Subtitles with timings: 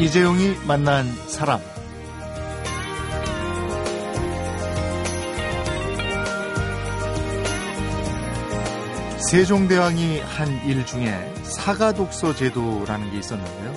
[0.00, 1.60] 이재용이 만난 사람
[9.30, 13.74] 세종대왕이 한 일 중에 사가독서 제도라는 게 있었는데요.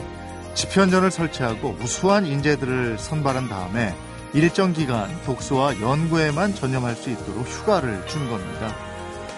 [0.55, 3.95] 집현전을 설치하고 우수한 인재들을 선발한 다음에
[4.33, 8.75] 일정 기간 독서와 연구에만 전념할 수 있도록 휴가를 준 겁니다.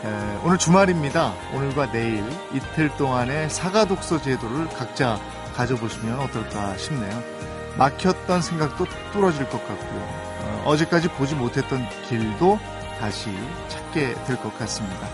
[0.06, 1.34] 에, 오늘 주말입니다.
[1.54, 2.24] 오늘과 내일
[2.54, 5.20] 이틀 동안의 사가독서 제도를 각자
[5.56, 7.24] 가져보시면 어떨까 싶네요.
[7.78, 10.02] 막혔던 생각도 뚫어질 것 같고요.
[10.02, 12.60] 어, 어제까지 보지 못했던 길도
[13.00, 13.30] 다시
[13.68, 15.08] 찾게 될 것 같습니다.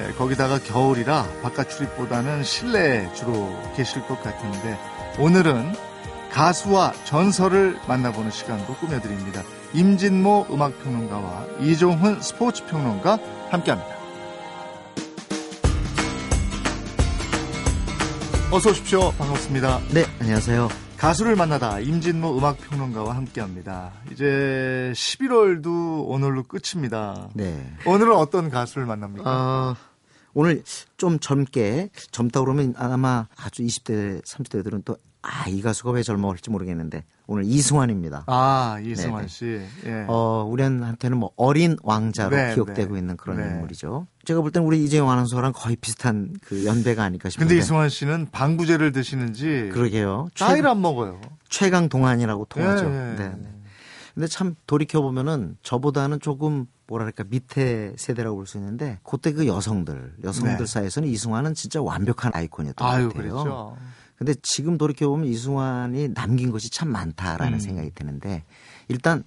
[0.00, 4.78] 에, 거기다가 겨울이라 바깥 출입보다는 실내에 주로 계실 것 같은데
[5.18, 5.74] 오늘은
[6.32, 9.42] 가수와 전설을 만나보는 시간도 꾸며드립니다.
[9.74, 13.18] 임진모 음악평론가와 이종훈 스포츠평론가
[13.50, 13.97] 함께합니다.
[18.50, 19.12] 어서 오십시오.
[19.12, 19.78] 반갑습니다.
[19.92, 20.68] 네, 안녕하세요.
[20.96, 23.92] 가수를 만나다 임진모 음악평론가와 함께합니다.
[24.10, 27.28] 이제 11월도 오늘로 끝입니다.
[27.34, 27.54] 네.
[27.84, 29.22] 오늘은 어떤 가수를 만납니까?
[29.30, 29.76] 어,
[30.38, 30.62] 오늘
[30.96, 37.02] 좀 젊게, 젊다 그러면 아마 아주 20대, 30대들은 또, 아, 이 가수가 왜 젊어할지 모르겠는데,
[37.26, 38.22] 오늘 이승환입니다.
[38.28, 39.26] 아, 이승환 네네.
[39.26, 39.60] 씨.
[39.86, 40.04] 예.
[40.06, 43.00] 어, 우리한테는 뭐 어린 왕자로 네, 기억되고 네.
[43.00, 43.48] 있는 그런 네.
[43.48, 44.06] 인물이죠.
[44.24, 47.48] 제가 볼 땐 우리 이재용 아나운서랑 거의 비슷한 그 연배가 아닐까 싶은데.
[47.48, 50.28] 근데 이승환 씨는 방부제를 드시는지 그러게요.
[50.38, 51.20] 나이를 안 먹어요.
[51.48, 52.84] 최강 동안이라고 통하죠.
[52.84, 53.16] 예, 예.
[53.16, 53.32] 네.
[54.18, 54.22] 네.
[54.22, 60.16] 근데 참 돌이켜 보면은 저보다는 조금 뭐랄까 밑에 세대라고 볼 수 있는데 그때 그 여성들
[60.24, 60.66] 여성들 네.
[60.66, 63.22] 사이에서는 이승환은 진짜 완벽한 아이콘이었던 것 아유, 같아요.
[63.22, 63.76] 그랬죠.
[64.16, 67.60] 근데 지금 돌이켜 보면 이승환이 남긴 것이 참 많다라는 음.
[67.60, 68.44] 생각이 드는데
[68.88, 69.22] 일단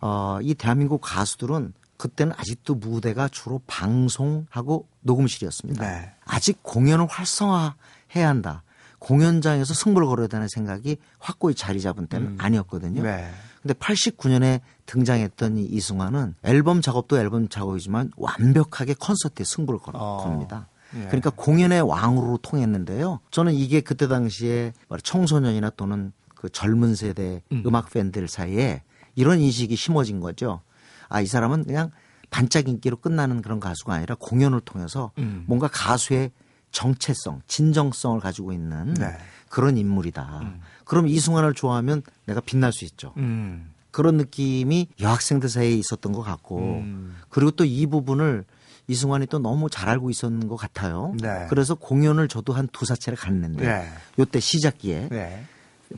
[0.00, 5.86] 어, 이 대한민국 가수들은 그때는 아직도 무대가 주로 방송하고 녹음실이었습니다.
[5.86, 6.12] 네.
[6.24, 8.62] 아직 공연을 활성화해야 한다.
[9.00, 12.36] 공연장에서 승부를 걸어야 되는 생각이 확고히 자리 잡은 때는 음.
[12.40, 13.02] 아니었거든요.
[13.02, 13.30] 네.
[13.62, 20.18] 근데 89년에 등장했던 이 이승환은 앨범 작업도 앨범 작업이지만 완벽하게 콘서트에 승부를 걸 어.
[20.22, 20.68] 겁니다.
[20.96, 21.04] 예.
[21.04, 23.20] 그러니까 공연의 왕으로 통했는데요.
[23.30, 24.72] 저는 이게 그때 당시에
[25.02, 27.62] 청소년이나 또는 그 젊은 세대 음.
[27.64, 27.74] 음.
[27.74, 28.82] 악 팬들 사이에
[29.14, 30.62] 이런 인식이 심어진 거죠.
[31.08, 31.90] 아, 이 사람은 그냥
[32.30, 35.44] 반짝 인기로 끝나는 그런 가수가 아니라 공연을 통해서 음.
[35.46, 36.30] 뭔가 가수의
[36.70, 39.16] 정체성, 진정성을 가지고 있는 네.
[39.48, 40.40] 그런 인물이다.
[40.42, 40.60] 음.
[40.90, 43.14] 그럼 이승환을 좋아하면 내가 빛날 수 있죠.
[43.16, 43.72] 음.
[43.92, 47.16] 그런 느낌이 여학생들 사이에 있었던 것 같고 음.
[47.28, 48.44] 그리고 또 이 부분을
[48.88, 51.14] 이승환이 또 너무 잘 알고 있었는 것 같아요.
[51.22, 51.46] 네.
[51.48, 53.88] 그래서 공연을 저도 한 두사 차례 갔는데 네.
[54.18, 55.44] 요때 시작기에 네.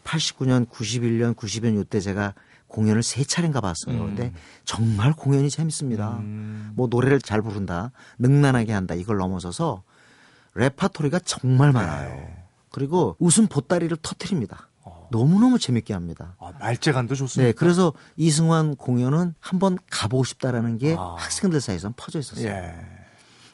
[0.05, 2.35] 89년, 91년, 90년 요때 제가
[2.69, 3.99] 공연을 세 차례인가 봤어요.
[3.99, 4.07] 음.
[4.09, 4.33] 근데
[4.67, 6.19] 정말 공연이 재밌습니다.
[6.19, 6.73] 음.
[6.75, 9.85] 뭐 노래를 잘 부른다, 능란하게 한다 이걸 넘어서서
[10.55, 12.15] 레파토리가 정말 많아요.
[12.15, 12.45] 네.
[12.71, 14.69] 그리고 웃음 보따리를 터트립니다.
[15.13, 15.19] 어.
[15.19, 16.37] 너무너무 재밌게 합니다.
[16.39, 17.49] 아, 말재간도 좋습니다.
[17.49, 21.17] 네, 그래서 이승환 공연은 한번 가보고 싶다라는 게 아.
[21.19, 22.47] 학생들 사이에서는 퍼져 있었어요.
[22.47, 22.75] 예.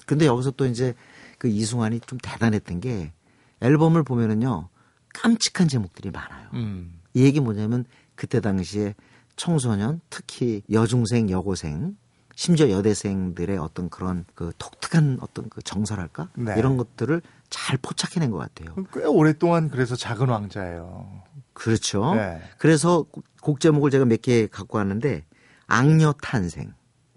[0.06, 0.94] 근데 여기서 또 이제
[1.38, 3.12] 그 이승환이 좀 대단했던 게
[3.60, 4.68] 앨범을 보면은요
[5.14, 6.48] 깜찍한 제목들이 많아요.
[6.54, 7.00] 음.
[7.14, 8.94] 이 얘기 뭐냐면 그때 당시에
[9.36, 11.96] 청소년 특히 여중생 여고생
[12.34, 16.54] 심지어 여대생들의 어떤 그런 그 독특한 어떤 그 정서랄까 네.
[16.56, 17.20] 이런 것들을
[17.50, 18.76] 잘 포착해낸 것 같아요.
[18.92, 21.22] 꽤 오랫동안 그래서 작은 왕자예요.
[21.58, 22.14] 그렇죠.
[22.14, 22.40] 네.
[22.58, 23.04] 그래서
[23.42, 25.24] 곡 제목을 제가 몇 개 갖고 왔는데
[25.66, 26.72] 악녀 탄생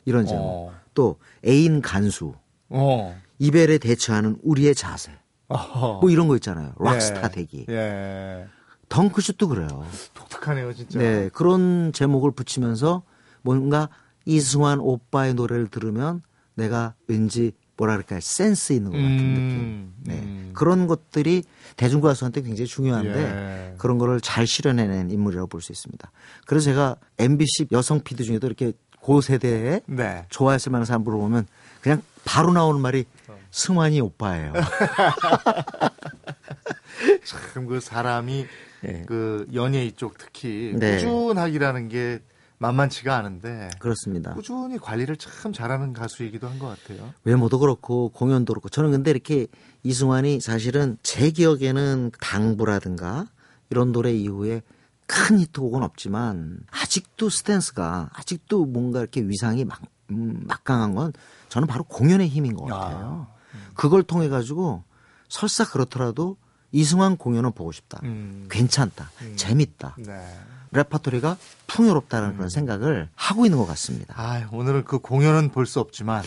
[0.05, 0.73] 이런 제목 어.
[0.93, 2.33] 또 애인 간수
[2.69, 3.15] 어.
[3.39, 5.11] 이별에 대처하는 우리의 자세
[5.47, 5.99] 어허.
[6.01, 6.73] 뭐 이런 거 있잖아요.
[6.79, 6.83] 예.
[6.83, 7.65] 락스타 되기.
[7.69, 8.47] 예.
[8.89, 9.85] 덩크슛도 그래요.
[10.13, 10.99] 독특하네요, 진짜.
[10.99, 13.03] 네, 그런 제목을 붙이면서
[13.41, 13.89] 뭔가
[14.25, 16.21] 이승환 오빠의 노래를 들으면
[16.55, 18.19] 내가 왠지 뭐라 그럴까요?
[18.21, 19.93] 센스 있는 것 같은 음, 느낌.
[20.03, 20.19] 네.
[20.21, 20.51] 음.
[20.53, 21.43] 그런 것들이
[21.77, 23.73] 대중가수한테 굉장히 중요한데 예.
[23.79, 26.11] 그런 거를 잘 실현해낸 인물이라고 볼 수 있습니다.
[26.45, 30.25] 그래서 제가 MBC 여성 PD 중에도 이렇게 고 세대에 네.
[30.29, 31.47] 좋아했을 만한 사람 물어보면
[31.81, 33.05] 그냥 바로 나오는 말이
[33.49, 34.53] 승환이 오빠예요.
[37.25, 38.45] 참 그 사람이
[38.87, 39.03] 예.
[39.07, 40.97] 그 연예인 쪽 특히 네.
[40.97, 42.19] 꾸준하기라는 게
[42.61, 44.33] 만만치가 않은데 그렇습니다.
[44.35, 47.11] 꾸준히 관리를 참 잘하는 가수이기도 한 것 같아요.
[47.23, 49.47] 외모도 그렇고 공연도 그렇고 저는 근데 이렇게
[49.83, 53.25] 이승환이 사실은 제 기억에는 당부라든가
[53.71, 54.61] 이런 노래 이후에
[55.07, 59.81] 큰 히트곡은 없지만 아직도 스탠스가 아직도 뭔가 이렇게 위상이 막,
[60.11, 61.13] 음, 막강한 건
[61.49, 63.27] 저는 바로 공연의 힘인 것 같아요.
[63.73, 64.83] 그걸 통해 가지고
[65.29, 66.37] 설사 그렇더라도
[66.71, 67.99] 이승환 공연은 보고 싶다.
[68.03, 68.47] 음.
[68.51, 69.09] 괜찮다.
[69.35, 69.95] 재밌다.
[69.97, 70.39] 네.
[70.71, 71.37] 레파토리가
[71.67, 74.13] 풍요롭다는 그런 생각을 하고 있는 것 같습니다.
[74.17, 76.23] 아, 오늘은 그 공연은 볼 수 없지만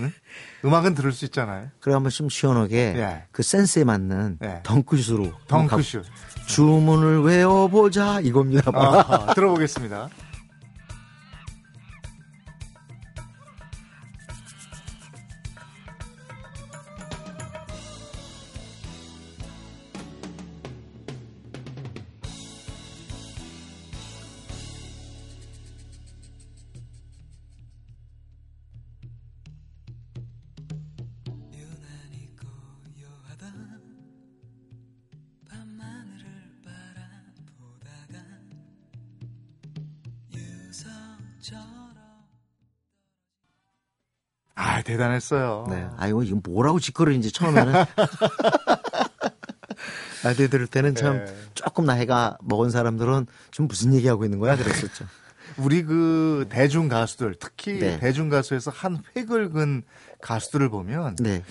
[0.00, 0.12] 응?
[0.64, 1.68] 음악은 들을 수 있잖아요.
[1.80, 3.24] 그래 한번 좀 시원하게 예.
[3.30, 4.60] 그 센스에 맞는 예.
[4.62, 6.04] 덩크슛으로 덩크슛.
[6.46, 8.70] 주문을 외워보자 이겁니다.
[8.74, 10.08] 아, 들어보겠습니다.
[44.54, 45.66] 아, 대단했어요.
[45.68, 45.88] 네.
[45.96, 47.72] 아이고 이거 뭐라고 짓거리는지 처음에는
[50.22, 51.36] 라디오 들을 때는 참 네.
[51.54, 55.06] 조금 나이가 먹은 사람들은 좀 무슨 얘기하고 있는 거야 그랬었죠.
[55.58, 57.98] 우리 그 대중 가수들, 특히 네.
[57.98, 59.82] 대중 가수에서 한 획을 근
[60.20, 61.42] 가수들을 보면 네.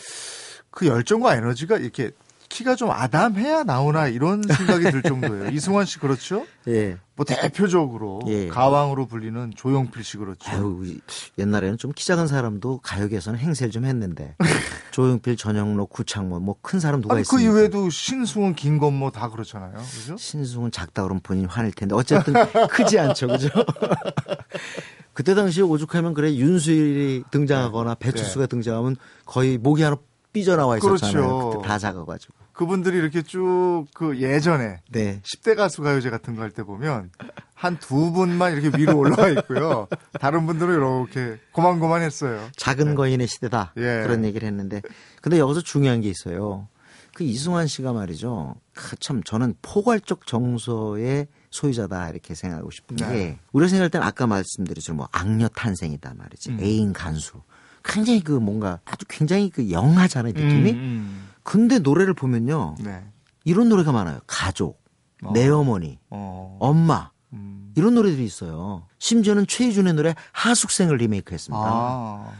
[0.69, 2.11] 그 열정과 에너지가 이렇게
[2.51, 5.50] 키가 좀 아담해야 나오나 이런 생각이 들 정도예요.
[5.56, 6.45] 이승환 씨 그렇죠?
[6.68, 6.98] 예.
[7.15, 8.48] 뭐 대표적으로 예.
[8.50, 10.51] 가왕으로 불리는 조용필 씨 그렇죠.
[10.51, 11.00] 아유, 이-
[11.38, 14.36] 옛날에는 좀 키 작은 사람도 가요계에서는 행세를 좀 했는데
[14.92, 17.50] 조용필, 전영록, 구창모 뭐 큰 사람 누가 그 있습니까?
[17.51, 19.74] 이외에도 신승훈, 김건모 다 그렇잖아요.
[19.77, 20.18] 그죠?
[20.18, 22.33] 신승은 작다 그러면 본인 화낼 텐데 어쨌든
[22.69, 23.50] 크지 않죠, 그죠?
[25.13, 28.95] 그때 당시에 오죽하면 그래 윤수일이 등장하거나 배철수가 등장하면
[29.25, 29.98] 거의 목이 하나
[30.33, 31.13] 삐져나와 있었잖아요.
[31.27, 31.49] 그렇죠.
[31.59, 32.33] 그때 다 작아가지고.
[32.53, 35.21] 그분들이 이렇게 쭉 그 예전에 네.
[35.23, 37.09] 10대 가수 가요제 같은 거 할 때 보면
[37.55, 39.87] 한 두 분만 이렇게 위로 올라와 있고요.
[40.19, 42.49] 다른 분들은 이렇게 고만고만했어요.
[42.55, 44.01] 작은 거인의 시대다 예.
[44.03, 44.81] 그런 얘기를 했는데
[45.21, 46.67] 근데 여기서 중요한 게 있어요.
[47.13, 48.55] 그 이승환 씨가 말이죠.
[48.73, 53.39] 그참 저는 포괄적 정서의 소유자다 이렇게 생각하고 싶은 게 네.
[53.51, 54.93] 우리가 생각할 때는 아까 말씀드렸죠.
[54.93, 56.51] 뭐 악녀 탄생이다 말이지.
[56.51, 56.59] 음.
[56.61, 57.41] 애인 간수.
[57.83, 60.71] 굉장히 그 뭔가 아주 굉장히 그 영하잖아요 느낌이.
[60.71, 61.27] 음, 음.
[61.43, 63.03] 근데 노래를 보면요 네.
[63.43, 64.19] 이런 노래가 많아요.
[64.27, 64.81] 가족,
[65.23, 65.31] 어.
[65.33, 66.57] 내 어머니, 어.
[66.59, 67.71] 엄마 음.
[67.75, 68.85] 이런 노래들이 있어요.
[68.99, 71.63] 심지어는 최희준의 노래 하숙생을 리메이크했습니다.
[71.65, 72.31] 아.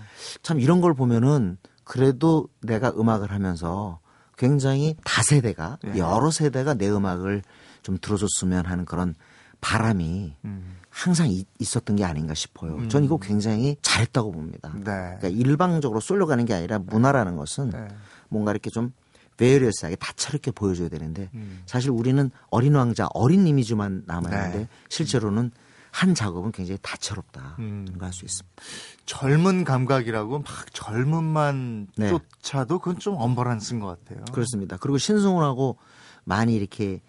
[0.43, 3.99] 참 이런 걸 보면은 그래도 내가 음악을 하면서
[4.38, 5.97] 굉장히 다세대가 예.
[5.97, 7.43] 여러 세대가 내 음악을
[7.83, 9.15] 좀 들어줬으면 하는 그런
[9.59, 10.77] 바람이 음.
[10.91, 12.88] 항상 이- 있었던 게 아닌가 싶어요.
[12.89, 14.71] 전 이거 굉장히 잘했다고 봅니다.
[14.75, 14.83] 네.
[14.83, 17.88] 그러니까 일방적으로 쏠려가는 게 아니라 문화라는 것은 네.
[18.29, 18.93] 뭔가 이렇게 좀
[19.38, 21.63] various하게 다채롭게 보여줘야 되는데 음.
[21.65, 24.67] 사실 우리는 어린 왕자, 어린 이미지만 남아있는데 네.
[24.89, 25.51] 실제로는
[25.91, 27.55] 한 작업은 굉장히 다채롭다.
[27.59, 27.85] 음.
[27.89, 27.97] 음.
[28.01, 28.61] 할수 있습니다.
[29.05, 32.09] 젊은 감각이라고 막 젊음만 네.
[32.09, 34.23] 쫓아도 그건 좀 언밸런스한 것 같아요.
[34.31, 34.77] 그렇습니다.
[34.77, 35.77] 그리고 신승훈하고
[36.25, 37.01] 많이 이렇게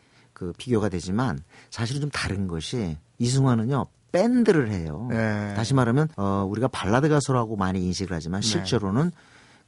[0.42, 1.38] 그 비교가 되지만
[1.70, 5.06] 사실은 좀 다른 것이 이승환은요 밴드를 해요.
[5.08, 5.54] 네.
[5.54, 8.48] 다시 말하면 어 우리가 발라드 가수라고 많이 인식을 하지만 네.
[8.48, 9.12] 실제로는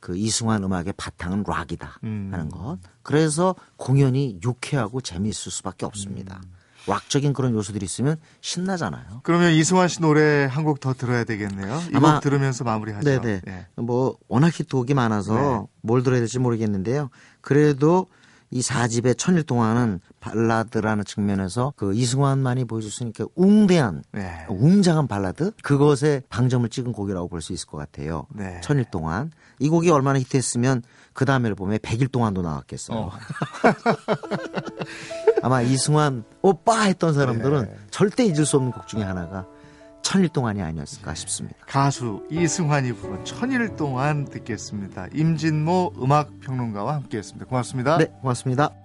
[0.00, 2.31] 그 이승환 음악의 바탕은 락이다 음.
[2.32, 2.79] 하는 것.
[3.05, 6.41] 그래서 공연이 유쾌하고 재미있을 수밖에 없습니다.
[6.43, 6.50] 음.
[6.88, 9.21] 락적인 그런 요소들이 있으면 신나잖아요.
[9.23, 11.82] 그러면 이승환 씨 노래 한 곡 더 들어야 되겠네요.
[11.91, 13.05] 이 곡 들으면서 마무리하죠.
[13.09, 13.43] 네네.
[13.47, 13.67] 예.
[13.81, 15.67] 뭐 워낙 히트곡이 많아서 네.
[15.82, 17.11] 뭘 들어야 될지 모르겠는데요.
[17.41, 18.09] 그래도
[18.55, 24.47] 이 4집의 천일 동안은 발라드라는 측면에서 그 이승환만이 보여줄 수 있는 그 웅대한 네.
[24.49, 28.26] 웅장한 발라드 그것에 방점을 찍은 곡이라고 볼 수 있을 것 같아요.
[28.33, 28.61] 네.
[28.62, 32.97] 천일 동안 이 곡이 얼마나 히트했으면 그 다음 앨범에 100일 동안도 나왔겠어요.
[32.97, 33.11] 어.
[35.43, 37.76] 아마 이승환 오빠 했던 사람들은 네.
[37.90, 39.47] 절대 잊을 수 없는 곡 중에 하나가
[40.04, 41.56] 천일 동안이 아니었을까 싶습니다.
[41.66, 45.08] 가수 이승환이 부른 천일 동안 듣겠습니다.
[45.12, 47.46] 임진모 음악평론가와 함께했습니다.
[47.46, 47.96] 고맙습니다.
[47.96, 48.84] 네, 고맙습니다.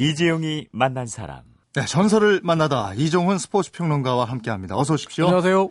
[0.00, 1.42] 이재용이 만난 사람.
[1.74, 4.76] 네, 전설을 만나다 이종훈 스포츠 평론가와 함께합니다.
[4.76, 5.26] 어서 오십시오.
[5.26, 5.68] 안녕하세요.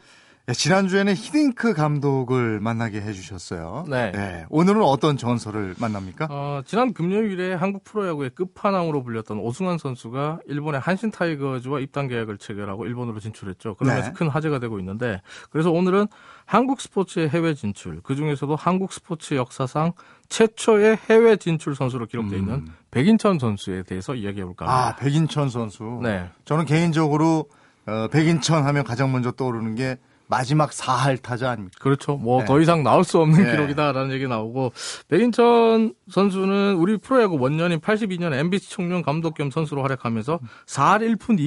[0.50, 3.86] 네, 지난주에는 히딩크 감독을 만나게 해주셨어요.
[3.88, 4.46] 네.
[4.50, 6.28] 오늘은 어떤 전설을 만납니까?
[6.28, 12.88] 어, 지난 금요일에 한국 프로야구의 끝판왕으로 불렸던 오승환 선수가 일본의 한신 타이거즈와 입단 계약을 체결하고
[12.88, 13.76] 일본으로 진출했죠.
[13.76, 14.14] 그러면서 네.
[14.16, 16.08] 큰 화제가 되고 있는데 그래서 오늘은
[16.46, 19.94] 한국 스포츠의 해외 진출, 그 중에서도 한국 스포츠 역사상
[20.30, 22.68] 최초의 해외 진출 선수로 기록되어 있는 음.
[22.90, 24.98] 백인천 선수에 대해서 이야기해 볼까 아, 합니다.
[25.00, 26.00] 백인천 선수.
[26.02, 26.28] 네.
[26.46, 27.46] 저는 개인적으로
[27.86, 31.78] 어, 백인천 하면 가장 먼저 떠오르는 게 마지막 4할 타자 아닙니까?
[31.82, 32.16] 그렇죠.
[32.16, 32.46] 뭐 네.
[32.46, 33.52] 더 이상 나올 수 없는 네.
[33.52, 34.72] 기록이다라는 얘기 나오고
[35.08, 41.40] 백인천 선수는 우리 프로야구 원년인 82년 MBC 청년 감독 겸 선수로 활약하면서 4할 1푼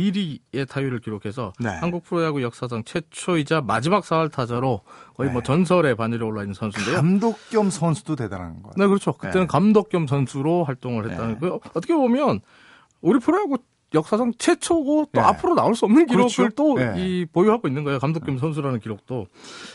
[0.52, 1.68] 2리의 타율을 기록해서 네.
[1.68, 4.80] 한국 프로야구 역사상 최초이자 마지막 4할 타자로
[5.14, 5.46] 거의 뭐 네.
[5.46, 6.96] 전설의 반열에 올라 있는 선수인데요.
[6.96, 8.74] 감독 겸 선수도 대단한 거예요.
[8.76, 9.12] 네, 그렇죠.
[9.12, 9.46] 그때는 네.
[9.46, 11.38] 감독 겸 선수로 활동을 했다는 네.
[11.38, 11.60] 거예요.
[11.72, 12.40] 어떻게 보면
[13.00, 13.58] 우리 프로야구
[13.94, 15.26] 역사상 최초고 또 네.
[15.26, 16.54] 앞으로 나올 수 없는 기록을 그렇죠.
[16.54, 16.94] 또 네.
[16.96, 17.98] 이 보유하고 있는 거예요.
[17.98, 19.26] 감독 겸 선수라는 기록도.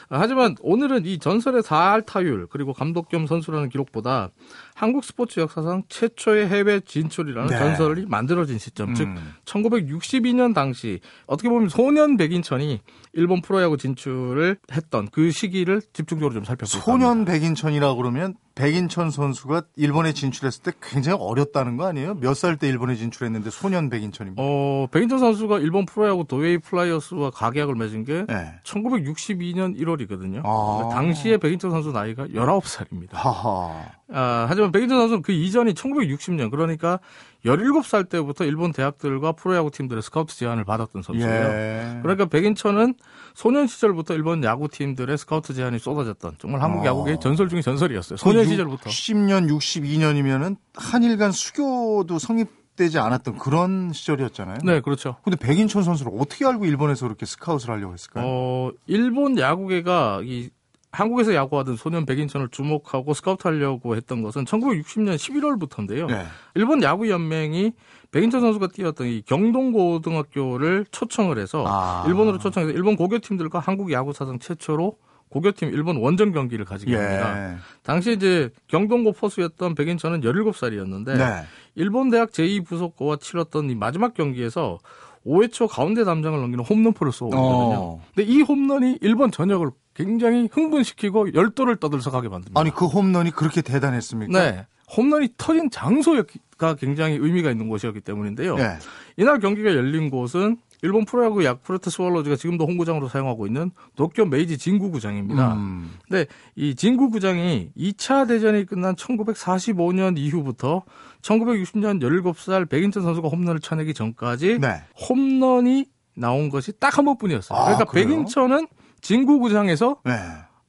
[0.09, 4.29] 아, 하지만 오늘은 이 전설의 4할 타율 그리고 감독 겸 선수라는 기록보다
[4.77, 7.57] 한국 스포츠 역사상 최초의 해외 진출이라는 네.
[7.57, 9.33] 전설이 만들어진 시점, 즉 음.
[9.45, 12.79] 1962년 당시 어떻게 보면 소년 백인천이
[13.13, 17.07] 일본 프로야구 진출을 했던 그 시기를 집중적으로 좀 살펴볼까 합니다.
[17.07, 22.15] 소년 백인천이라고 그러면 백인천 선수가 일본에 진출했을 때 굉장히 어렸다는 거 아니에요?
[22.15, 24.41] 몇 살 때 일본에 진출했는데 소년 백인천입니다.
[24.43, 28.53] 어, 백인천 선수가 일본 프로야구 도에이 플라이어스와 가계약을 맺은 게 네.
[28.63, 30.41] 1962년 1월이거든요.
[30.43, 30.89] 아.
[30.91, 33.13] 당시에 백인천 선수 나이가 19살입니다.
[33.13, 33.85] 하하.
[34.09, 36.99] 아, 하지만 백인천 선수는 그 이전이 1960년 그러니까
[37.45, 41.47] 17살 때부터 일본 대학들과 프로야구 팀들의 스카우트 제안을 받았던 선수예요.
[41.49, 41.99] 예.
[42.01, 42.95] 그러니까 백인천은
[43.33, 46.85] 소년 시절부터 일본 야구 팀들의 스카우트 제안이 쏟아졌던 정말 한국 어.
[46.85, 48.17] 야구의 전설 중에 전설이었어요.
[48.17, 48.89] 소년 시절부터.
[48.89, 54.59] 60년, 62년이면은 한일 간 수교도 성립 되지 않았던 그런 시절이었잖아요.
[54.63, 55.17] 네, 그렇죠.
[55.23, 58.23] 근데 백인천 선수를 어떻게 알고 일본에서 그렇게 스카웃을 하려고 했을까요?
[58.25, 60.51] 어, 일본 야구계가 이
[60.91, 66.07] 한국에서 야구하던 소년 백인천을 주목하고 스카우트하려고 했던 것은 1960년 11월부터인데요.
[66.07, 66.25] 네.
[66.55, 67.73] 일본 야구 연맹이
[68.11, 72.05] 백인천 선수가 뛰었던 이 경동고등학교를 초청을 해서 아.
[72.07, 74.97] 일본으로 초청해서 일본 고교 팀들과 한국 야구 사상 최초로
[75.29, 77.51] 고교팀 일본 원정 경기를 가지게 합니다.
[77.51, 77.57] 예.
[77.83, 81.43] 당시 이제 경동고 포수였던 백인천은 17살이었는데 네.
[81.75, 84.79] 일본 대학 제2부속고와 치렀던 이 마지막 경기에서
[85.25, 87.41] 5회 초 가운데 담장을 넘기는 홈런포를 쏘거든요.
[87.43, 88.01] 어.
[88.15, 92.59] 근데 이 홈런이 일본 전역을 굉장히 흥분시키고 열도를 떠들썩하게 만듭니다.
[92.59, 94.39] 아니 그 홈런이 그렇게 대단했습니까?
[94.39, 94.67] 네.
[94.95, 98.55] 홈런이 터진 장소가 굉장히 의미가 있는 곳이었기 때문인데요.
[98.55, 98.77] 네.
[99.17, 105.55] 이날 경기가 열린 곳은 일본 프로야구 야쿠르트 스왈로즈가 지금도 홈구장으로 사용하고 있는 도쿄 메이지 진구구장입니다.
[105.55, 105.91] 음.
[106.07, 110.83] 근데 이 진구구장이 2차 대전이 끝난 1945년 이후부터
[111.23, 114.83] 1960년 17살 백인천 선수가 홈런을 쳐내기 전까지 네.
[115.09, 117.57] 홈런이 나온 것이 딱 한 번뿐이었어요.
[117.57, 118.07] 아, 그러니까 그래요?
[118.07, 118.67] 백인천은
[119.07, 120.13] 진구구장에서 네.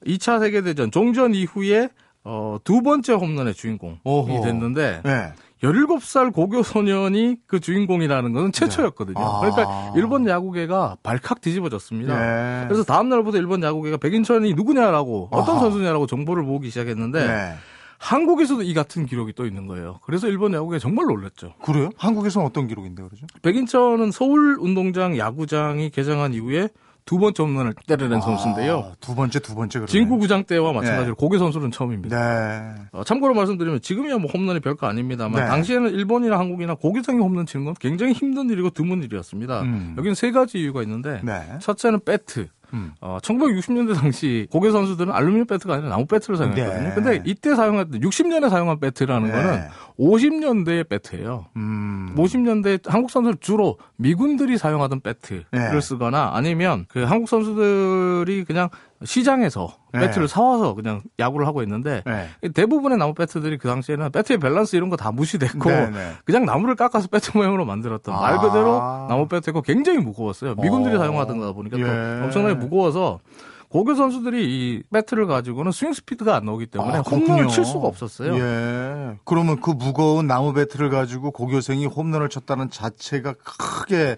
[0.06, 1.88] 2차 세계대전 종전 이후에
[2.22, 4.44] 어, 두 번째 홈런의 주인공이 오호.
[4.44, 5.32] 됐는데 네.
[5.64, 9.18] 17살 고교 소년이 그 주인공이라는 것은 최초였거든요.
[9.18, 9.40] 아.
[9.40, 12.14] 그러니까 일본 야구계가 발칵 뒤집어졌습니다.
[12.14, 12.64] 네.
[12.68, 15.64] 그래서 다음 날부터 일본 야구계가 백인천이 누구냐라고 어떤 아하.
[15.64, 17.54] 선수냐라고 정보를 모으기 시작했는데 네.
[17.98, 19.98] 한국에서도 이 같은 기록이 또 있는 거예요.
[20.04, 21.54] 그래서 일본 야구계 정말 놀랐죠.
[21.64, 21.90] 그래요?
[21.96, 23.26] 한국에서는 어떤 기록인데 그러죠?
[23.42, 26.68] 백인천은 서울 운동장 야구장이 개장한 이후에
[27.08, 28.80] 두 번째 홈런을 때려낸 선수인데요.
[28.80, 29.90] 아, 두 번째 두 번째 그러네.
[29.90, 32.18] 진구 구장 때와 마찬가지로 고교 선수는 처음입니다.
[32.18, 32.74] 네.
[32.92, 35.48] 어, 참고로 말씀드리면 지금이야 뭐 홈런이 별거 아닙니다만 네.
[35.48, 39.62] 당시에는 일본이나 한국이나 고교장이 홈런 치는 건 굉장히 힘든 일이고 드문 일이었습니다.
[39.62, 39.94] 음.
[39.96, 41.58] 여기는 세 가지 이유가 있는데 네.
[41.62, 42.48] 첫째는 배트.
[42.74, 42.92] 음.
[43.00, 46.88] 어, 1960년대 당시 고교 선수들은 알루미늄 배트가 아니라 나무 배트를 사용했거든요.
[46.88, 46.94] 네.
[46.94, 49.34] 근데 이때 사용했던 60년에 사용한 배트라는 네.
[49.34, 51.46] 거는 50년대의 배트예요.
[51.56, 52.14] 음.
[52.16, 55.80] 50년대 한국 선수들 주로 미군들이 사용하던 배트를 네.
[55.80, 58.68] 쓰거나 아니면 그 한국 선수들이 그냥
[59.04, 60.00] 시장에서 네.
[60.00, 62.28] 배트를 사와서 그냥 야구를 하고 있는데 네.
[62.52, 66.12] 대부분의 나무 배트들이 그 당시에는 배트의 밸런스 이런 거 다 무시됐고 네, 네.
[66.24, 68.20] 그냥 나무를 깎아서 배트 모양으로 만들었던 아.
[68.20, 70.56] 말 그대로 나무 배트고 굉장히 무거웠어요.
[70.56, 70.98] 미군들이 어.
[70.98, 71.82] 사용하던 거다 보니까 예.
[71.84, 73.20] 또 엄청나게 무거워서
[73.68, 77.48] 고교 선수들이 이 배트를 가지고는 스윙 스피드가 안 나오기 때문에 아, 홈런을.
[77.48, 78.34] 칠 수가 없었어요.
[78.38, 79.16] 예.
[79.24, 84.16] 그러면 그 무거운 나무 배트를 가지고 고교생이 홈런을 쳤다는 자체가 크게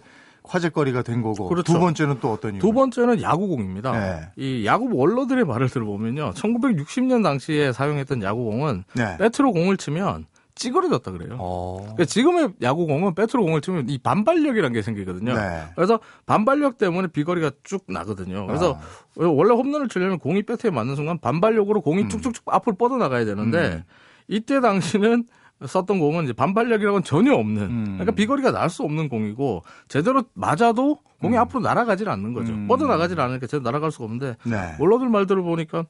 [0.51, 1.49] 화제거리가 된 거고.
[1.49, 1.73] 그렇죠.
[1.73, 2.61] 두 번째는 또 어떤 이유?
[2.61, 3.93] 두 번째는 야구공입니다.
[3.93, 4.21] 네.
[4.37, 6.33] 이 야구 원로들의 말을 들어보면요.
[6.35, 9.17] 1960년 당시에 사용했던 야구공은 네.
[9.19, 10.27] 배트로 공을 치면
[10.57, 11.37] 찌그러졌다 그래요.
[11.39, 11.79] 어.
[11.81, 15.35] 그러니까 지금의 야구공은 배트로 공을 치면 이 반발력이라는 게 생기거든요.
[15.35, 15.63] 네.
[15.77, 18.47] 그래서 반발력 때문에 비거리가 쭉 나거든요.
[18.47, 19.27] 그래서 아.
[19.27, 23.83] 원래 홈런을 치려면 공이 배트에 맞는 순간 반발력으로 공이 쭉쭉쭉 앞으로 뻗어 나가야 되는데 음.
[24.29, 25.25] 이때 당시는
[25.67, 27.85] 썼던 공은 이제 반발력이라고는 전혀 없는 음.
[27.99, 32.53] 그러니까 비거리가 날 수 없는 공이고 제대로 맞아도 공이 앞으로 날아가질 않는 거죠.
[32.53, 32.67] 음.
[32.69, 34.77] 뻗어 나가질 않으니까 제대로 날아갈 수가 없는데 네.
[34.79, 35.85] 원로들 말들을 보니까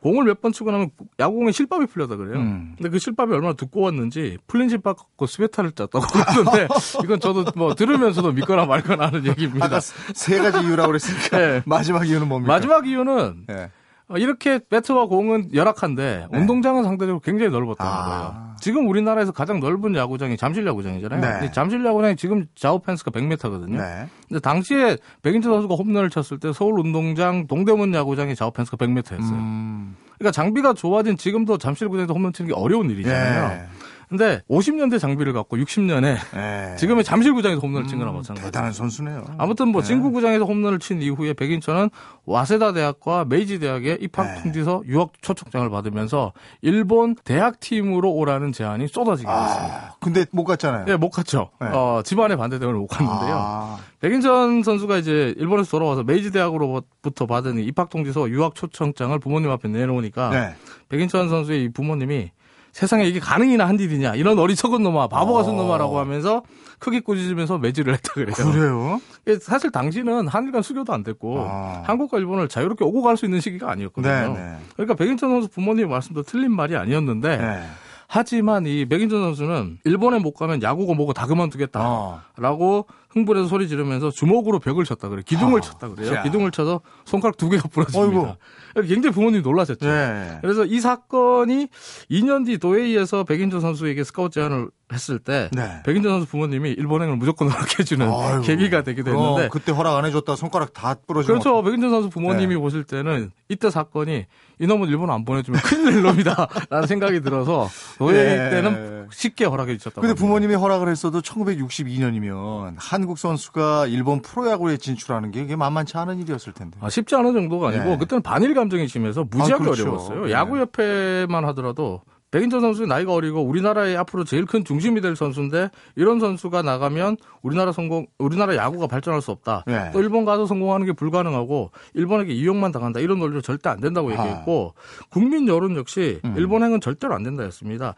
[0.00, 2.36] 공을 몇 번 치고 나면 야구공에 실밥이 풀렸다 그래요.
[2.36, 2.74] 음.
[2.78, 6.68] 근데 그 실밥이 얼마나 두꺼웠는지 풀린 실밥 갖고 스웨타를 짰다고 그러는데
[7.04, 9.66] 이건 저도 뭐 들으면서도 믿거나 말거나 하는 얘기입니다.
[9.66, 11.62] 아까 세 가지 이유라고 그랬으니까 네.
[11.66, 12.54] 마지막 이유는 뭡니까?
[12.54, 13.70] 마지막 이유는 네.
[14.08, 16.38] 어, 이렇게 배트와 공은 열악한데 네.
[16.38, 18.04] 운동장은 상대적으로 굉장히 넓었다는 아.
[18.06, 18.49] 거예요.
[18.60, 21.40] 지금 우리나라에서 가장 넓은 야구장이 잠실 야구장이잖아요.
[21.40, 21.50] 네.
[21.50, 23.76] 잠실 야구장이 지금 좌우 펜스가 100m거든요.
[23.76, 24.06] 네.
[24.28, 29.20] 근데 당시에 백인천 선수가 홈런을 쳤을 때 서울 운동장 동대문 야구장이 좌우 펜스가 100m였어요.
[29.20, 29.96] 음.
[30.18, 33.58] 그러니까 장비가 좋아진 지금도 잠실구장에서 홈런 치는 게 어려운 일이잖아요.
[33.58, 33.66] 예.
[34.10, 36.76] 근데 50년대 장비를 갖고 60년에 예.
[36.76, 38.44] 지금의 잠실구장에서 홈런을 친 거랑 마찬가지.
[38.46, 39.22] 대단한 선수네요.
[39.38, 39.86] 아무튼 뭐 네.
[39.86, 41.90] 진구구장에서 홈런을 친 이후에 백인천은
[42.26, 44.42] 와세다 대학과 메이지 대학의 입학 네.
[44.42, 49.76] 통지서 유학 초청장을 받으면서 일본 대학 팀으로 오라는 제안이 쏟아지게 됐습니다.
[49.76, 50.86] 아, 근데 못 갔잖아요.
[50.88, 51.50] 예, 못 갔죠.
[51.60, 51.68] 네.
[51.68, 53.36] 어, 집안의 반대 때문에 못 갔는데요.
[53.38, 59.50] 아, 백인천 선수가 이제 일본에서 돌아와서 메이지 대학으로부터 받은 이 입학 통지서 유학 초청장을 부모님
[59.50, 60.54] 앞에 내놓으니까 네.
[60.88, 62.32] 백인천 선수의 이 부모님이
[62.72, 65.56] 세상에 이게 가능이나 한 일이냐 이런 어리석은 놈아 바보 같은 어.
[65.56, 66.42] 놈아라고 하면서
[66.78, 68.34] 크게 꾸짖으면서 매질을 했다 그래요.
[68.34, 69.00] 그래요?
[69.40, 71.82] 사실 당시는 한일 간 수교도 안 됐고 아.
[71.84, 74.12] 한국과 일본을 자유롭게 오고 갈 수 있는 시기가 아니었거든요.
[74.12, 74.56] 네, 네.
[74.76, 77.62] 그러니까 백인천 선수 부모님의 말씀도 틀린 말이 아니었는데 네.
[78.06, 82.84] 하지만 이 백인천 선수는 일본에 못 가면 야구고 뭐고 다 그만두겠다라고 어.
[83.10, 85.22] 흥분해서 소리 지르면서 주먹으로 벽을 쳤다 그래요.
[85.26, 86.14] 기둥을 아, 쳤다 그래요.
[86.14, 86.22] 자.
[86.22, 88.36] 기둥을 쳐서 손가락 두 개가 부러집니다.
[88.76, 88.86] 어이구.
[88.86, 89.84] 굉장히 부모님이 놀라셨죠.
[89.84, 90.38] 네.
[90.42, 91.68] 그래서 이 사건이
[92.10, 95.82] 2년 뒤 도웨이에서 백인천 선수에게 스카우트 제안을 했을 때 네.
[95.84, 98.42] 백인천 선수 부모님이 일본행을 무조건 허락해주는 아이고.
[98.42, 101.62] 계기가 되기도 했는데 그때 허락 안 해줬다 손가락 다 부러지면 그렇죠.
[101.62, 102.60] 백인천 선수 부모님이 네.
[102.60, 104.26] 보실 때는 이때 사건이
[104.60, 106.48] 이놈은 일본 안 보내주면 큰일 날 놈이다.
[106.70, 108.50] 라는 생각이 들어서 도웨이 예.
[108.50, 110.02] 때는 쉽게 허락해 주셨다고.
[110.02, 110.14] 근데.
[110.14, 116.78] 부모님이 허락을 했어도 1962년이면 한국 선수가 일본 프로야구에 진출하는 게 만만치 않은 일이었을 텐데.
[116.80, 117.96] 아, 쉽지 않은 정도가 아니고 네.
[117.98, 119.82] 그때는 반일 감정이 심해서 무지하게 아, 그렇죠.
[119.82, 120.26] 어려웠어요.
[120.26, 120.32] 네.
[120.32, 126.62] 야구협회만 하더라도 백인천 선수의 나이가 어리고 우리나라의 앞으로 제일 큰 중심이 될 선수인데 이런 선수가
[126.62, 129.64] 나가면 우리나라 성공 우리나라 야구가 발전할 수 없다.
[129.66, 129.90] 네.
[129.92, 133.00] 또 일본 가서 성공하는 게 불가능하고 일본에게 이용만 당한다.
[133.00, 134.12] 이런 논리로 절대 안 된다고 아.
[134.12, 134.74] 얘기했고
[135.08, 136.34] 국민 여론 역시 음.
[136.36, 137.94] 일본행은 절대로 안 된다 했습니다.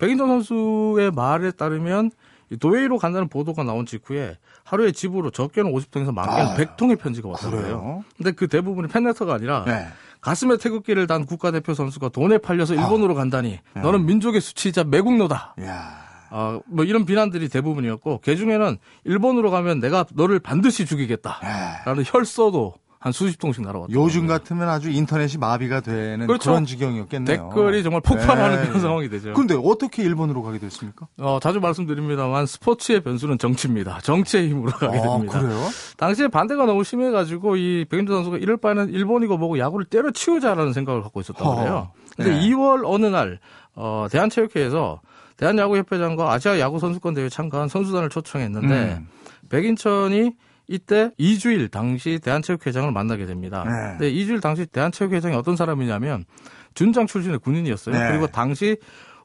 [0.00, 2.10] 백인천 선수의 말에 따르면
[2.50, 6.54] 이 도웨이로 간다는 보도가 나온 직후에 하루에 집으로 적게는 50통에서 많게는 아.
[6.56, 7.62] 100통의 편지가 왔다고 해요.
[7.62, 8.04] 그래요?
[8.16, 9.86] 근데 그 대부분이 팬레터가 아니라 네.
[10.26, 13.80] 가슴에 태극기를 단 국가대표 선수가 돈에 팔려서 일본으로 간다니 네.
[13.80, 15.54] 너는 민족의 수치자 매국노다.
[15.62, 16.04] 야.
[16.30, 21.38] 아, 뭐 이런 비난들이 대부분이었고 그 중에는 일본으로 가면 내가 너를 반드시 죽이겠다.
[21.44, 21.82] 야.
[21.84, 23.92] 라는 혈서도 한 수십 통씩 날아왔다.
[23.92, 26.50] 요즘 같으면 아주 인터넷이 마비가 되는 그렇죠.
[26.50, 27.36] 그런 지경이었겠네요.
[27.36, 28.66] 댓글이 정말 폭발하는 네.
[28.68, 29.32] 그런 상황이 되죠.
[29.34, 31.06] 근데 어떻게 일본으로 가게 됐습니까?
[31.18, 34.00] 어, 자주 말씀드립니다만 스포츠의 변수는 정치입니다.
[34.02, 35.38] 정치의 힘으로 가게 됩니다.
[35.38, 35.60] 아, 그래요?
[35.98, 41.20] 당시에 반대가 너무 심해가지고 이 백인조 선수가 이럴 바에는 일본이고 뭐고 야구를 때려치우자라는 생각을 갖고
[41.20, 41.56] 있었다고 허.
[41.56, 41.90] 그래요.
[42.16, 42.48] 근데 네.
[42.48, 43.38] 2월 어느 날
[43.74, 45.00] 어, 대한체육회에서
[45.36, 49.08] 대한야구협회장과 아시아 야구 선수권 대회 참가한 선수단을 초청했는데 음.
[49.50, 50.32] 백인천이
[50.68, 53.64] 이때 이주일 당시 대한체육회장을 만나게 됩니다.
[53.64, 53.70] 네.
[53.92, 56.24] 근데 이주일 당시 대한체육회장이 어떤 사람이냐면
[56.74, 57.96] 준장 출신의 군인이었어요.
[57.96, 58.08] 네.
[58.08, 58.76] 그리고 당시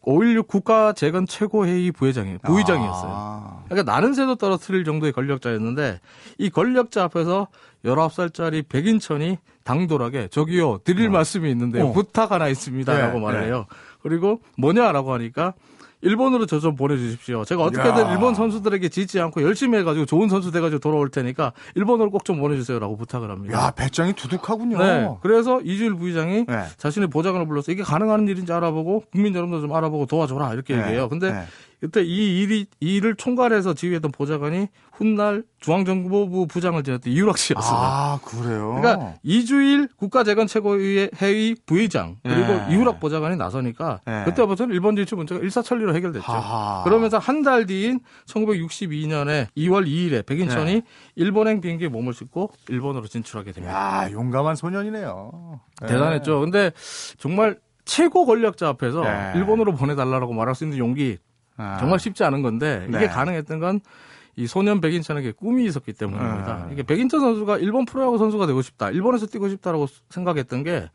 [0.04, 3.12] 5.16 국가재건 최고회의 부회장이 부의장이었어요.
[3.14, 3.64] 아.
[3.66, 6.00] 그러니까 나는 새도 떨어뜨릴 정도의 권력자였는데
[6.40, 7.48] 이 권력자 앞에서
[7.86, 11.92] 19살짜리 백인천이 당돌하게 저기요 드릴 말씀이 있는데요 어.
[11.92, 13.48] 부탁 하나 있습니다라고 네, 말을 네.
[13.48, 13.66] 해요.
[14.02, 15.54] 그리고 뭐냐라고 하니까
[16.02, 17.44] 일본으로 저 좀 보내주십시오.
[17.46, 18.12] 제가 어떻게든 야.
[18.14, 22.98] 일본 선수들에게 지지 않고 열심히 해가지고 좋은 선수 돼가지고 돌아올 테니까 일본으로 꼭 좀 보내주세요라고
[22.98, 23.58] 부탁을 합니다.
[23.58, 24.78] 야, 배짱이 두둑하군요.
[24.78, 25.10] 네.
[25.22, 26.64] 그래서 이주일 부의장이 네.
[26.78, 30.82] 자신의 보좌관을 불러서 이게 가능한 일인지 알아보고 국민 여러분도 좀 알아보고 도와줘라 이렇게 네.
[30.84, 31.10] 얘기해요.
[31.10, 31.46] 근데 네.
[31.82, 37.76] 그때 이 일이 이 일을 총괄해서 지휘했던 보좌관이 훗날 중앙정보부 부장을 지냈던 이유락 씨였어요.
[37.76, 38.76] 아, 그래요?
[38.80, 42.68] 그러니까 이주일 국가재건 최고회의 회의 부의장 그리고 네.
[42.70, 44.24] 이유락 보좌관이 나서니까 네.
[44.26, 46.32] 그때부터는 일본 진출 문제가 일사천리로 해결됐죠.
[46.32, 46.84] 하하.
[46.84, 50.82] 그러면서 한 달 뒤인 1962년에 2월 2일에 백인천이 네.
[51.16, 54.04] 일본행 비행기에 몸을 싣고 일본으로 진출하게 됩니다.
[54.06, 55.60] 야, 용감한 소년이네요.
[55.82, 55.88] 네.
[55.88, 56.42] 대단했죠.
[56.42, 56.72] 근데
[57.18, 59.32] 정말 최고 권력자 앞에서 네.
[59.36, 61.18] 일본으로 보내달라고 말할 수 있는 용기
[61.62, 61.78] 아.
[61.80, 63.08] 정말 쉽지 않은 건데 이게 네.
[63.08, 63.80] 가능했던 건
[64.36, 66.66] 이 소년 백인천에게 꿈이 있었기 때문입니다.
[66.66, 66.72] 음.
[66.72, 70.90] 이게 백인천 선수가 일본 프로야구 선수가 되고 싶다, 일본에서 뛰고 싶다라고 생각했던 게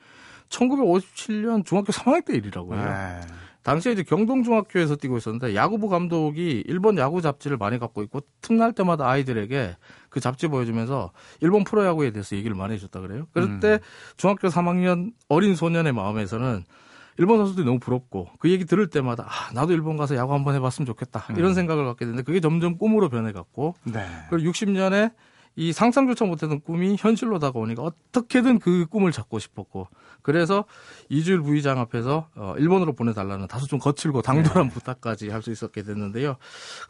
[0.48, 2.82] 1957년 중학교 3학년 때 일이라고요.
[2.82, 3.20] 네.
[3.62, 9.08] 당시에 이제 경동중학교에서 뛰고 있었는데 야구부 감독이 일본 야구 잡지를 많이 갖고 있고 틈날 때마다
[9.08, 9.76] 아이들에게
[10.08, 13.26] 그 잡지 보여주면서 일본 프로야구에 대해서 얘기를 많이 해줬다 그래요.
[13.32, 13.60] 그럴 음.
[13.60, 13.80] 때
[14.16, 16.64] 중학교 3학년 어린 소년의 마음에서는
[17.18, 20.86] 일본 선수들이 너무 부럽고 그 얘기 들을 때마다 아, 나도 일본 가서 야구 한번 해봤으면
[20.86, 24.06] 좋겠다 이런 생각을 갖게 되는데 그게 점점 꿈으로 변해갔고 네.
[24.30, 25.12] 그리고 60년에
[25.58, 29.88] 이 상상조차 못했던 꿈이 현실로 다가오니까 어떻게든 그 꿈을 잡고 싶었고
[30.20, 30.66] 그래서
[31.08, 36.36] 이주일 부의장 앞에서 어, 일본으로 보내달라는 다소 좀 거칠고 당돌한 부탁까지 할 수 있었게 됐는데요.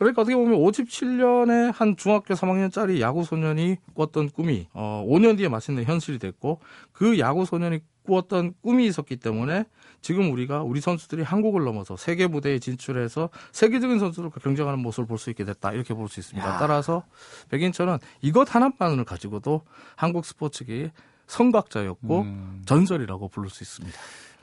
[0.01, 5.85] 그러니까 어떻게 보면 57년에 한 중학교 3학년짜리 야구 소년이 꿨던 꿈이 어, 5년 뒤에 마침내
[5.85, 6.61] 현실이 됐고
[6.93, 9.65] 그 야구 소년이 꾸었던 꿈이 있었기 때문에
[10.01, 15.31] 지금 우리가 우리 선수들이 한국을 넘어서 세계 무대에 진출해서 세계적인 선수들과 경쟁하는 모습을 볼 수
[15.31, 16.49] 있게 됐다 이렇게 볼 수 있습니다.
[16.49, 16.59] 야.
[16.59, 17.03] 따라서
[17.51, 19.63] 백인철은 이것 하나만을 가지고도
[19.97, 20.93] 한국 스포츠계의
[21.27, 22.63] 성각자였고 음.
[22.67, 23.99] 전설이라고 부를 수 있습니다.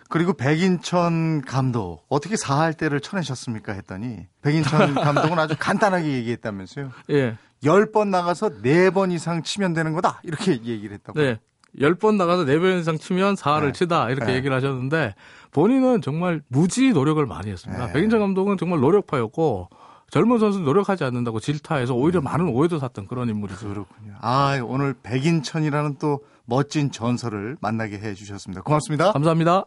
[0.10, 6.92] 그리고 백인천 감독 어떻게 사할 때를 쳐내셨습니까 했더니 백인천 감독은 아주 간단하게 얘기했다면서요.
[7.12, 11.20] 예, 열번 나가서 네번 이상 치면 되는 거다 이렇게 얘기를 했다고.
[11.20, 11.40] 네.
[11.80, 13.74] 열번 나가서 네번 이상 치면 사활을 네.
[13.74, 14.36] 치다 이렇게 네.
[14.36, 15.16] 얘기를 하셨는데
[15.52, 17.88] 본인은 정말 무지 노력을 많이 했습니다.
[17.88, 17.94] 네.
[17.94, 19.70] 백인철 감독은 정말 노력파였고
[20.10, 23.68] 젊은 선수 노력하지 않는다고 질타해서 오히려 많은 오해도 샀던 그런 인물이죠.
[23.68, 24.14] 그렇군요.
[24.22, 28.62] 아 오늘 백인천이라는 또 멋진 전설을 만나게 해 주셨습니다.
[28.62, 29.12] 고맙습니다.
[29.12, 29.66] 감사합니다.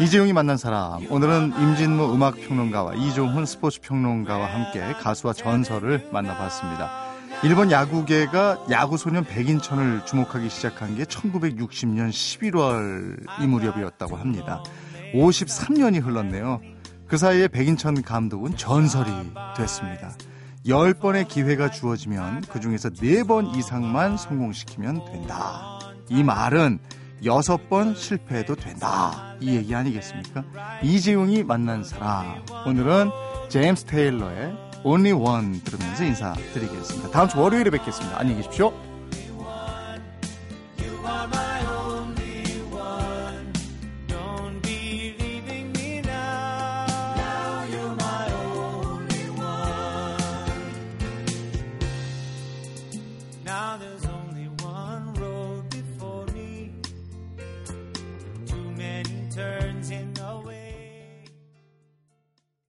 [0.00, 7.07] 이재용이 만난 사람 오늘은 임진무 음악평론가와 이종훈 스포츠평론가와 함께 가수와 전설을 만나봤습니다.
[7.44, 14.62] 일본 야구계가 야구소년 백인천을 주목하기 시작한 게 1960년 11월 이 무렵이었다고 합니다.
[15.14, 16.60] 53년이 흘렀네요.
[17.06, 19.10] 그 사이에 백인천 감독은 전설이
[19.56, 20.16] 됐습니다.
[20.66, 25.78] 10번의 기회가 주어지면 그 중에서 4번 이상만 성공시키면 된다.
[26.08, 26.80] 이 말은
[27.22, 29.36] 6번 실패해도 된다.
[29.40, 30.44] 이 얘기 아니겠습니까?
[30.82, 32.42] 이재용이 만난 사람.
[32.66, 33.10] 오늘은
[33.48, 37.10] 제임스 테일러의 Only One 들으면서 인사드리겠습니다.
[37.10, 38.18] 다음 주 월요일에 뵙겠습니다.
[38.18, 38.87] 안녕히 계십시오.